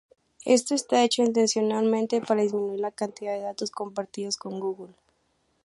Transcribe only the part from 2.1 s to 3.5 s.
para disminuir la cantidad de